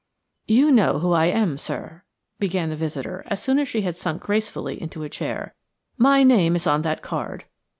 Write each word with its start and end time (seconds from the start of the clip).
"You 0.47 0.71
know 0.71 0.97
who 0.97 1.11
I 1.11 1.27
am, 1.27 1.59
sir," 1.59 2.01
began 2.39 2.71
the 2.71 2.75
visitor 2.75 3.21
as 3.27 3.39
soon 3.39 3.59
as 3.59 3.67
she 3.67 3.83
had 3.83 3.95
sunk 3.95 4.23
gracefully 4.23 4.81
into 4.81 5.03
a 5.03 5.09
chair; 5.09 5.53
"my 5.95 6.23
name 6.23 6.55
is 6.55 6.65
on 6.65 6.81
that 6.81 7.03
card. 7.03 7.43